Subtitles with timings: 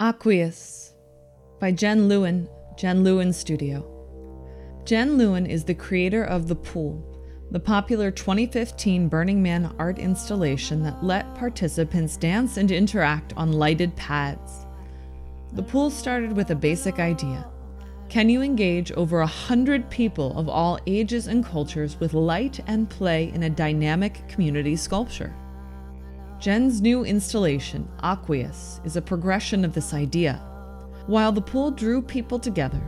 [0.00, 0.94] Aqueous
[1.58, 3.84] by Jen Lewin, Jen Lewin Studio.
[4.84, 7.02] Jen Lewin is the creator of The Pool,
[7.50, 13.96] the popular 2015 Burning Man art installation that let participants dance and interact on lighted
[13.96, 14.66] pads.
[15.54, 17.44] The pool started with a basic idea.
[18.08, 22.88] Can you engage over a hundred people of all ages and cultures with light and
[22.88, 25.34] play in a dynamic community sculpture?
[26.38, 30.34] Jen's new installation, Aqueous, is a progression of this idea.
[31.06, 32.80] While the pool drew people together,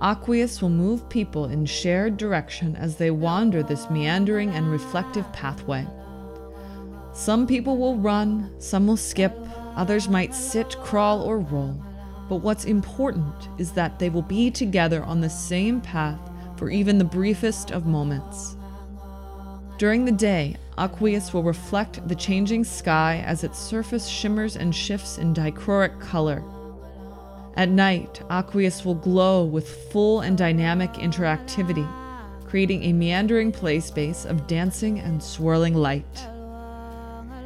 [0.00, 5.86] Aqueous will move people in shared direction as they wander this meandering and reflective pathway.
[7.12, 9.36] Some people will run, some will skip,
[9.76, 11.78] others might sit, crawl, or roll.
[12.30, 16.96] But what's important is that they will be together on the same path for even
[16.96, 18.56] the briefest of moments.
[19.76, 25.18] During the day, Aqueous will reflect the changing sky as its surface shimmers and shifts
[25.18, 26.44] in dichroic color.
[27.56, 31.88] At night, Aqueous will glow with full and dynamic interactivity,
[32.46, 36.26] creating a meandering play space of dancing and swirling light.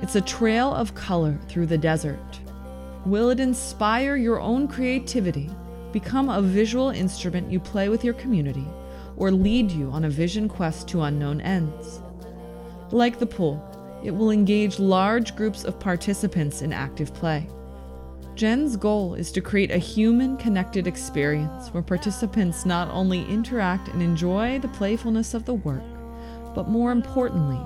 [0.02, 2.40] It's a trail of color through the desert.
[3.06, 5.48] Will it inspire your own creativity,
[5.92, 8.66] become a visual instrument you play with your community,
[9.16, 12.02] or lead you on a vision quest to unknown ends?
[12.90, 13.62] Like the pool,
[14.02, 17.46] it will engage large groups of participants in active play.
[18.34, 24.00] Jen's goal is to create a human connected experience where participants not only interact and
[24.00, 25.82] enjoy the playfulness of the work,
[26.54, 27.60] but more importantly,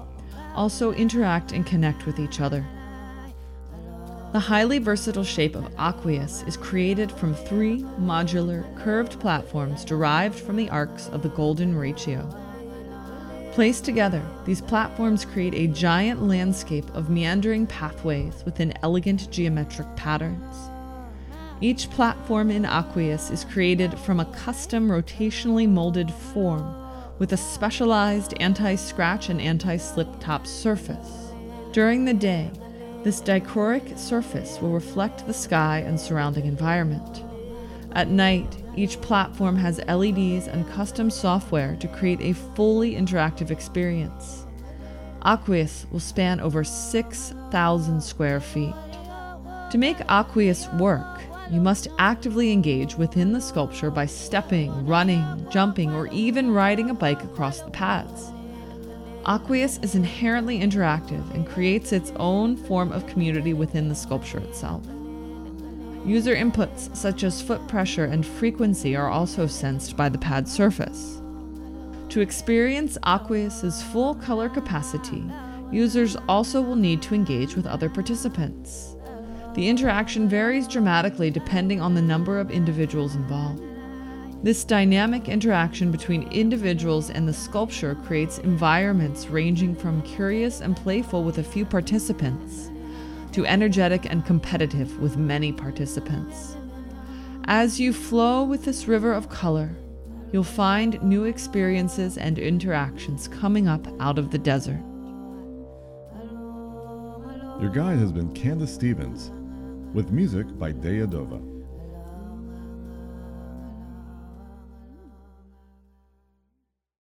[0.54, 2.66] also interact and connect with each other.
[4.32, 10.56] The highly versatile shape of Aqueous is created from three modular, curved platforms derived from
[10.56, 12.26] the arcs of the Golden Ratio.
[13.52, 20.56] Placed together, these platforms create a giant landscape of meandering pathways within elegant geometric patterns.
[21.60, 26.74] Each platform in Aqueous is created from a custom rotationally molded form
[27.18, 31.32] with a specialized anti scratch and anti slip top surface.
[31.72, 32.50] During the day,
[33.04, 37.22] this dichroic surface will reflect the sky and surrounding environment.
[37.94, 44.46] At night, each platform has LEDs and custom software to create a fully interactive experience.
[45.24, 48.74] Aqueous will span over 6,000 square feet.
[49.70, 51.20] To make Aqueous work,
[51.50, 56.94] you must actively engage within the sculpture by stepping, running, jumping, or even riding a
[56.94, 58.32] bike across the paths.
[59.26, 64.82] Aqueous is inherently interactive and creates its own form of community within the sculpture itself.
[66.04, 71.22] User inputs such as foot pressure and frequency are also sensed by the pad surface.
[72.08, 75.24] To experience Aqueous's full color capacity,
[75.70, 78.96] users also will need to engage with other participants.
[79.54, 83.62] The interaction varies dramatically depending on the number of individuals involved.
[84.42, 91.22] This dynamic interaction between individuals and the sculpture creates environments ranging from curious and playful
[91.22, 92.70] with a few participants
[93.32, 96.56] to energetic and competitive with many participants.
[97.44, 99.70] As you flow with this river of color,
[100.32, 104.80] you'll find new experiences and interactions coming up out of the desert.
[107.60, 109.30] Your guide has been Candace Stevens,
[109.94, 111.61] with music by Deadova.